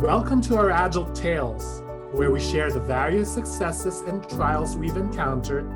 [0.00, 5.70] Welcome to our Agile Tales, where we share the various successes and trials we've encountered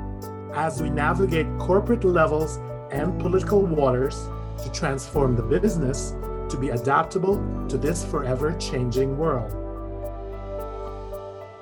[0.55, 2.57] as we navigate corporate levels
[2.91, 4.27] and political waters
[4.63, 6.15] to transform the business
[6.49, 7.35] to be adaptable
[7.69, 9.51] to this forever changing world.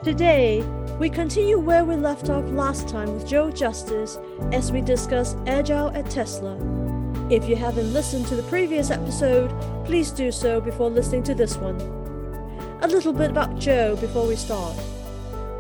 [0.02, 0.62] Today,
[0.98, 4.20] we continue where we left off last time with Joe Justice
[4.54, 6.56] as we discuss Agile at Tesla.
[7.30, 9.50] If you haven't listened to the previous episode,
[9.84, 12.03] please do so before listening to this one.
[12.84, 14.76] A little bit about Joe before we start.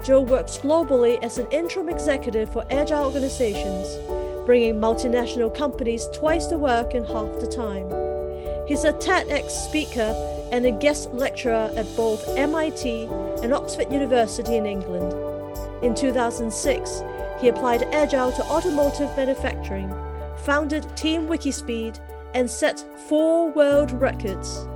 [0.04, 3.88] Joe works globally as an interim executive for agile organizations,
[4.46, 7.88] bringing multinational companies twice the work in half the time.
[8.68, 10.14] He's a TEDx speaker
[10.52, 13.06] and a guest lecturer at both MIT
[13.42, 15.14] and Oxford University in England.
[15.82, 17.04] In 2006,
[17.40, 19.96] he applied Agile to automotive manufacturing,
[20.40, 22.02] founded Team Wikispeed,
[22.34, 24.68] and set four world records.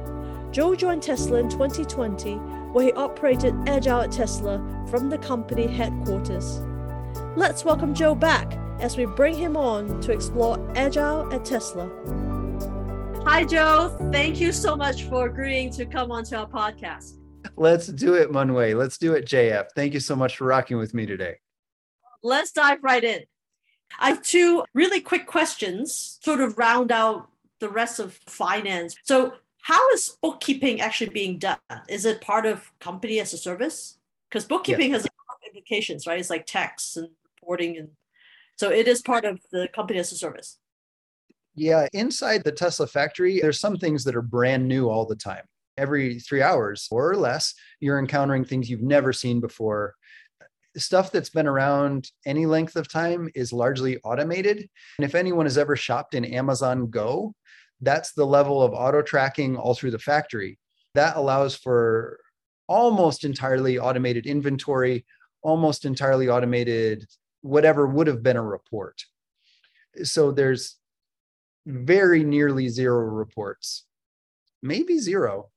[0.58, 2.34] Joe joined Tesla in 2020,
[2.74, 4.58] where he operated Agile at Tesla
[4.90, 6.62] from the company headquarters.
[7.36, 11.88] Let's welcome Joe back as we bring him on to explore Agile at Tesla.
[13.24, 13.96] Hi, Joe.
[14.12, 17.20] Thank you so much for agreeing to come onto our podcast.
[17.56, 18.76] Let's do it, Munway.
[18.76, 19.68] Let's do it, JF.
[19.76, 21.36] Thank you so much for rocking with me today.
[22.24, 23.20] Let's dive right in.
[24.00, 28.96] I have two really quick questions, sort of round out the rest of finance.
[29.04, 29.34] So,
[29.68, 31.58] how is bookkeeping actually being done?
[31.90, 33.98] Is it part of company as a service?
[34.30, 35.02] Because bookkeeping yes.
[35.02, 35.10] has
[35.46, 36.18] implications, right?
[36.18, 37.90] It's like tax and reporting, and
[38.56, 40.58] so it is part of the company as a service.
[41.54, 45.44] Yeah, inside the Tesla factory, there's some things that are brand new all the time.
[45.78, 49.96] Every three hours or less, you're encountering things you've never seen before.
[50.78, 54.70] Stuff that's been around any length of time is largely automated.
[54.98, 57.34] And if anyone has ever shopped in Amazon Go,
[57.82, 60.60] that's the level of auto tracking all through the factory.
[60.96, 62.20] That allows for
[62.68, 65.06] almost entirely automated inventory,
[65.42, 67.06] almost entirely automated
[67.42, 69.04] whatever would have been a report.
[70.04, 70.78] So there's
[71.66, 73.86] very nearly zero reports,
[74.62, 75.50] maybe zero.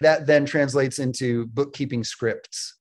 [0.00, 2.76] That then translates into bookkeeping scripts.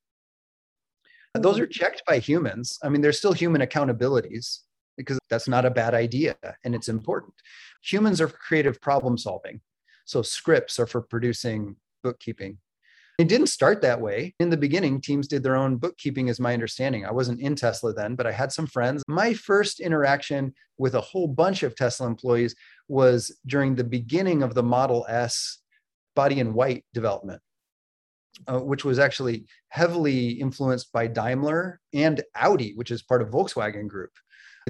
[1.33, 1.63] Those mm-hmm.
[1.63, 2.77] are checked by humans.
[2.83, 4.59] I mean, there's still human accountabilities
[4.97, 7.33] because that's not a bad idea and it's important.
[7.83, 9.61] Humans are for creative problem solving.
[10.05, 12.57] So scripts are for producing bookkeeping.
[13.17, 14.35] It didn't start that way.
[14.39, 17.03] In the beginning, teams did their own bookkeeping, is my understanding.
[17.03, 19.03] I wasn't in Tesla then, but I had some friends.
[19.07, 22.55] My first interaction with a whole bunch of Tesla employees
[22.87, 25.57] was during the beginning of the Model S
[26.15, 27.41] body in white development,
[28.47, 33.87] uh, which was actually heavily influenced by Daimler and Audi, which is part of Volkswagen
[33.87, 34.11] Group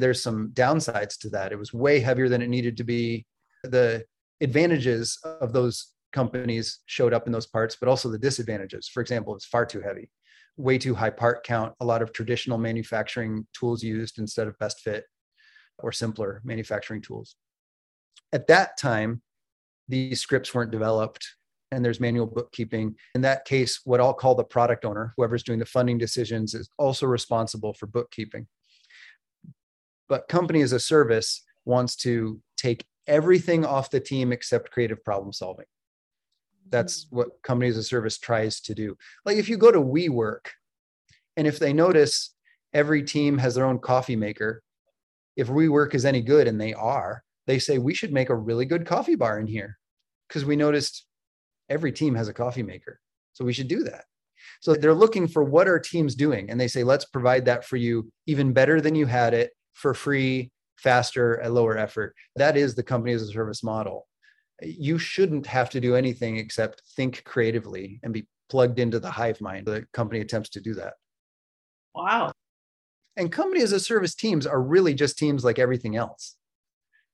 [0.01, 1.51] there's some downsides to that.
[1.51, 3.25] It was way heavier than it needed to be.
[3.63, 4.05] The
[4.41, 8.87] advantages of those companies showed up in those parts, but also the disadvantages.
[8.87, 10.09] For example, it's far too heavy,
[10.55, 14.81] way too high part count, a lot of traditional manufacturing tools used instead of best
[14.81, 15.05] fit
[15.79, 17.35] or simpler manufacturing tools.
[18.33, 19.21] At that time,
[19.87, 21.27] these scripts weren't developed
[21.71, 22.95] and there's manual bookkeeping.
[23.15, 26.69] In that case, what I'll call the product owner, whoever's doing the funding decisions, is
[26.77, 28.47] also responsible for bookkeeping.
[30.09, 35.33] But company as a service wants to take everything off the team except creative problem
[35.33, 35.65] solving.
[36.69, 37.07] That's mm.
[37.11, 38.97] what company as a service tries to do.
[39.25, 40.47] Like if you go to WeWork,
[41.35, 42.33] and if they notice
[42.73, 44.63] every team has their own coffee maker,
[45.35, 48.65] if WeWork is any good, and they are, they say we should make a really
[48.65, 49.77] good coffee bar in here
[50.27, 51.05] because we noticed
[51.69, 52.99] every team has a coffee maker.
[53.33, 54.05] So we should do that.
[54.61, 57.77] So they're looking for what are teams doing, and they say, let's provide that for
[57.77, 62.15] you even better than you had it for free, faster, at lower effort.
[62.35, 64.07] That is the company as a service model.
[64.61, 69.39] You shouldn't have to do anything except think creatively and be plugged into the hive
[69.39, 69.67] mind.
[69.67, 70.95] The company attempts to do that.
[71.93, 72.31] Wow.
[73.17, 76.35] And company as a service teams are really just teams like everything else.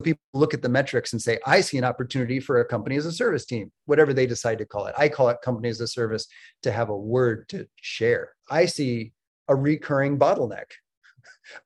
[0.02, 3.06] People look at the metrics and say, I see an opportunity for a company as
[3.06, 4.94] a service team, whatever they decide to call it.
[4.96, 6.26] I call it company as a service
[6.62, 8.32] to have a word to share.
[8.50, 9.12] I see
[9.48, 10.64] a recurring bottleneck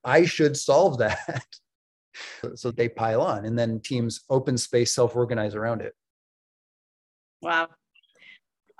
[0.04, 1.44] I should solve that.
[2.54, 5.94] so they pile on and then teams open space self organize around it.
[7.42, 7.68] Wow.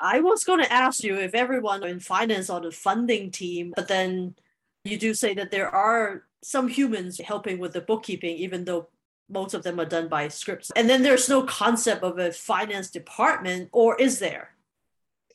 [0.00, 3.88] I was going to ask you if everyone in finance on the funding team, but
[3.88, 4.36] then
[4.84, 8.88] you do say that there are some humans helping with the bookkeeping, even though
[9.28, 10.70] most of them are done by scripts.
[10.76, 14.50] And then there's no concept of a finance department, or is there?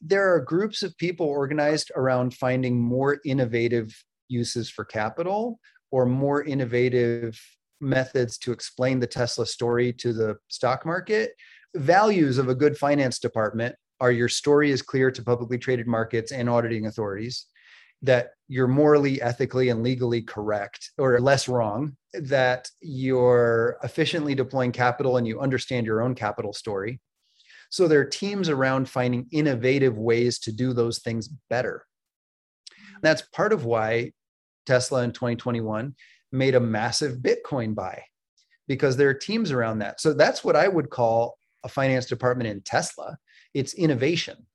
[0.01, 3.93] There are groups of people organized around finding more innovative
[4.27, 5.59] uses for capital
[5.91, 7.39] or more innovative
[7.79, 11.33] methods to explain the Tesla story to the stock market.
[11.75, 16.31] Values of a good finance department are your story is clear to publicly traded markets
[16.31, 17.45] and auditing authorities,
[18.01, 25.17] that you're morally, ethically, and legally correct or less wrong, that you're efficiently deploying capital
[25.17, 26.99] and you understand your own capital story.
[27.69, 31.85] So there are teams around finding innovative ways to do those things better.
[33.03, 34.13] That's part of why
[34.65, 35.93] Tesla in 2021
[36.31, 38.01] made a massive Bitcoin buy
[38.67, 40.01] because there are teams around that.
[40.01, 43.17] So that's what I would call a finance department in Tesla.
[43.53, 44.47] It's innovation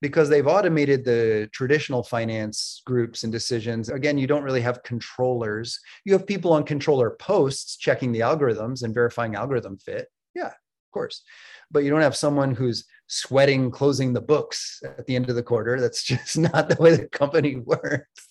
[0.00, 3.88] because they've automated the traditional finance groups and decisions.
[3.88, 5.78] Again, you don't really have controllers.
[6.04, 10.08] You have people on controller posts checking the algorithms and verifying algorithm fit.
[10.34, 10.52] Yeah,
[10.90, 11.22] course.
[11.70, 15.42] But you don't have someone who's sweating closing the books at the end of the
[15.42, 15.80] quarter.
[15.80, 18.28] That's just not the way the company works.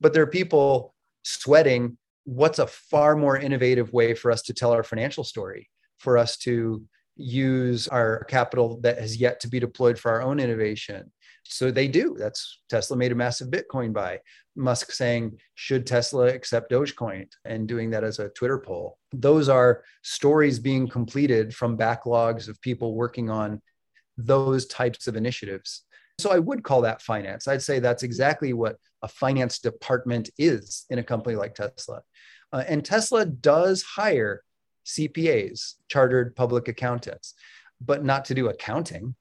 [0.00, 4.72] But there are people sweating what's a far more innovative way for us to tell
[4.72, 5.68] our financial story,
[5.98, 6.82] for us to
[7.16, 11.10] use our capital that has yet to be deployed for our own innovation.
[11.44, 12.16] So they do.
[12.18, 14.20] That's Tesla made a massive Bitcoin buy.
[14.56, 18.98] Musk saying, should Tesla accept Dogecoin and doing that as a Twitter poll.
[19.12, 23.60] Those are stories being completed from backlogs of people working on
[24.16, 25.82] those types of initiatives.
[26.18, 27.48] So I would call that finance.
[27.48, 32.02] I'd say that's exactly what a finance department is in a company like Tesla.
[32.52, 34.42] Uh, and Tesla does hire
[34.84, 37.34] CPAs, chartered public accountants,
[37.80, 39.14] but not to do accounting,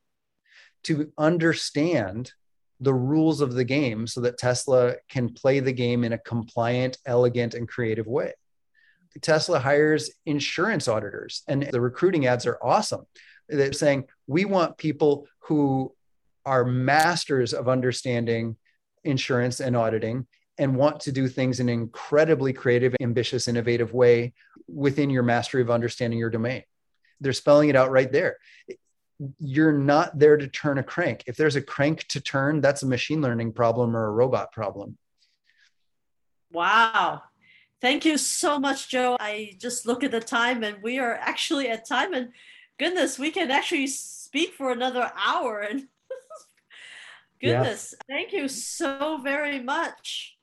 [0.84, 2.32] to understand
[2.80, 6.98] the rules of the game so that Tesla can play the game in a compliant,
[7.06, 8.34] elegant, and creative way.
[9.22, 13.06] Tesla hires insurance auditors, and the recruiting ads are awesome.
[13.48, 15.94] They're saying, we want people who
[16.46, 18.58] are masters of understanding
[19.04, 20.26] insurance and auditing
[20.58, 24.34] and want to do things in an incredibly creative, ambitious, innovative way
[24.68, 26.64] within your mastery of understanding your domain.
[27.20, 28.38] They're spelling it out right there.
[29.40, 31.24] You're not there to turn a crank.
[31.28, 34.98] If there's a crank to turn, that's a machine learning problem or a robot problem.
[36.52, 37.24] Wow.
[37.82, 39.18] Thank you so much, Joe.
[39.20, 42.14] I just look at the time and we are actually at time.
[42.14, 42.30] And
[42.80, 45.60] goodness, we can actually speak for another hour.
[45.60, 45.88] And
[47.42, 50.38] goodness, thank you so very much.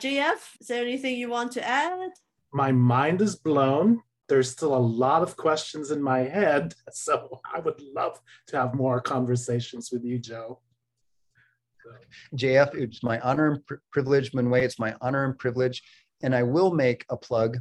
[0.00, 2.12] JF, is there anything you want to add?
[2.52, 4.02] My mind is blown.
[4.28, 6.74] There's still a lot of questions in my head.
[6.92, 10.60] So I would love to have more conversations with you, Joe.
[12.36, 14.62] JF, it's my honor and privilege, Minwei.
[14.62, 15.82] It's my honor and privilege.
[16.22, 17.58] And I will make a plug.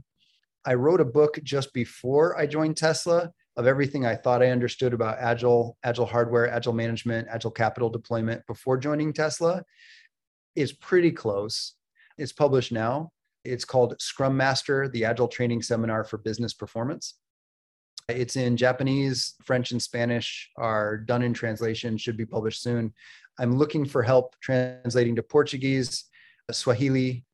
[0.65, 4.93] I wrote a book just before I joined Tesla of everything I thought I understood
[4.93, 9.63] about agile, agile hardware, agile management, agile capital deployment before joining Tesla.
[10.55, 11.75] Is pretty close.
[12.17, 13.11] It's published now.
[13.43, 17.15] It's called Scrum Master, the Agile Training Seminar for Business Performance.
[18.07, 22.93] It's in Japanese, French, and Spanish are done in translation, should be published soon.
[23.39, 26.05] I'm looking for help translating to Portuguese,
[26.51, 27.25] Swahili,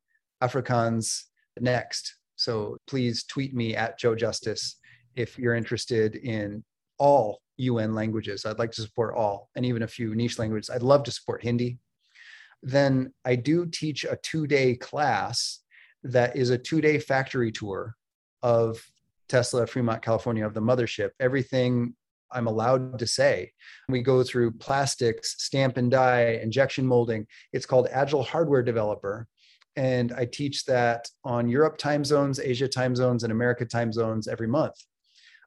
[0.42, 1.24] Afrikaans
[1.60, 2.16] next.
[2.36, 4.76] So please tweet me at Joe Justice
[5.16, 6.64] if you're interested in
[6.98, 8.46] all UN languages.
[8.46, 10.70] I'd like to support all and even a few niche languages.
[10.70, 11.78] I'd love to support Hindi
[12.62, 15.60] then I do teach a two day class
[16.04, 17.94] that is a two day factory tour
[18.42, 18.84] of
[19.28, 21.10] Tesla Fremont, California, of the mothership.
[21.20, 21.94] Everything
[22.30, 23.52] I'm allowed to say.
[23.88, 27.26] We go through plastics, stamp and die, injection molding.
[27.52, 29.26] It's called Agile Hardware Developer.
[29.76, 34.28] And I teach that on Europe time zones, Asia time zones, and America time zones
[34.28, 34.74] every month.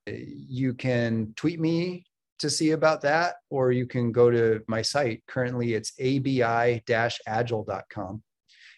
[0.08, 2.06] You can tweet me
[2.40, 5.22] to see about that, or you can go to my site.
[5.28, 6.84] Currently, it's abi-agile.com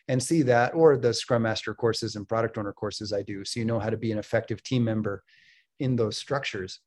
[0.08, 3.46] and see that, or the Scrum Master courses and product owner courses I do.
[3.46, 5.24] So you know how to be an effective team member
[5.80, 6.80] in those structures.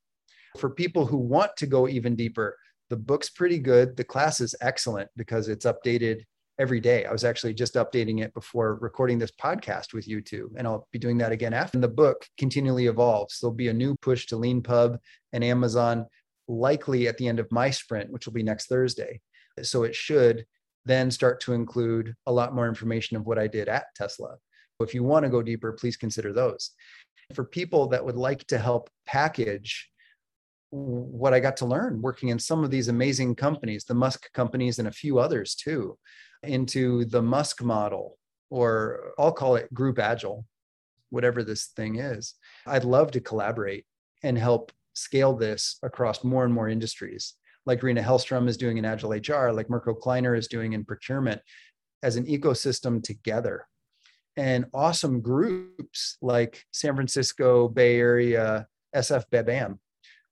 [0.57, 2.57] For people who want to go even deeper,
[2.89, 3.97] the book's pretty good.
[3.97, 6.21] The class is excellent because it's updated
[6.59, 7.05] every day.
[7.05, 10.87] I was actually just updating it before recording this podcast with you two, and I'll
[10.91, 11.77] be doing that again after.
[11.77, 13.39] And the book continually evolves.
[13.39, 14.97] There'll be a new push to Leanpub
[15.33, 16.05] and Amazon
[16.47, 19.21] likely at the end of my sprint, which will be next Thursday.
[19.61, 20.45] So it should
[20.87, 24.37] then start to include a lot more information of what I did at Tesla.
[24.79, 26.71] If you want to go deeper, please consider those.
[27.33, 29.89] For people that would like to help package
[30.69, 34.79] what I got to learn working in some of these amazing companies, the Musk companies
[34.79, 35.97] and a few others too,
[36.43, 38.17] into the Musk model,
[38.49, 40.45] or I'll call it group agile,
[41.09, 42.35] whatever this thing is.
[42.65, 43.85] I'd love to collaborate
[44.23, 47.35] and help scale this across more and more industries,
[47.67, 51.41] like Riina Hellström is doing in Agile HR, like Mirko Kleiner is doing in procurement,
[52.01, 53.67] as an ecosystem together.
[54.37, 59.79] And awesome groups like San Francisco, Bay Area, SF BABAM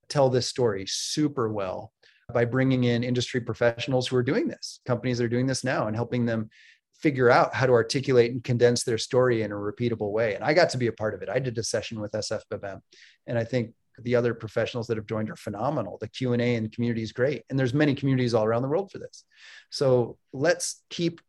[0.08, 1.92] tell this story super well
[2.32, 5.88] by bringing in industry professionals who are doing this, companies that are doing this now,
[5.88, 6.48] and helping them
[6.94, 10.34] figure out how to articulate and condense their story in a repeatable way.
[10.34, 11.28] And I got to be a part of it.
[11.28, 12.80] I did a session with SFBM,
[13.26, 15.98] and I think the other professionals that have joined are phenomenal.
[16.00, 18.68] The Q and A and community is great, and there's many communities all around the
[18.68, 19.24] world for this.
[19.70, 21.20] So let's keep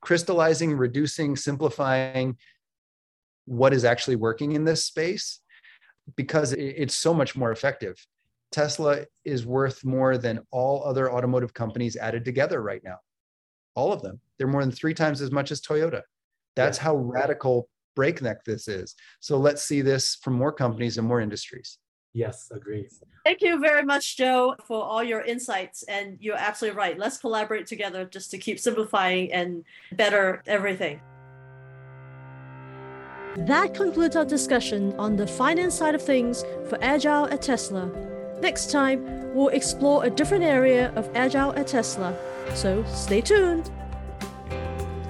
[0.00, 2.36] crystallizing, reducing, simplifying
[3.46, 5.40] what is actually working in this space
[6.16, 7.96] because it's so much more effective.
[8.50, 12.96] Tesla is worth more than all other automotive companies added together right now.
[13.74, 14.20] All of them.
[14.38, 16.02] They're more than three times as much as Toyota.
[16.56, 18.94] That's how radical breakneck this is.
[19.20, 21.78] So let's see this from more companies and more industries.
[22.14, 22.90] Yes, agreed.
[23.24, 25.82] Thank you very much, Joe, for all your insights.
[25.84, 26.98] And you're absolutely right.
[26.98, 31.00] Let's collaborate together just to keep simplifying and better everything.
[33.36, 37.88] That concludes our discussion on the finance side of things for Agile at Tesla.
[38.40, 42.16] Next time, we'll explore a different area of Agile at Tesla.
[42.54, 43.70] So stay tuned.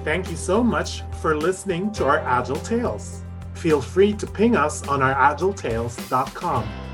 [0.03, 3.23] Thank you so much for listening to our Agile Tales.
[3.53, 6.88] Feel free to ping us on our agiletales.com.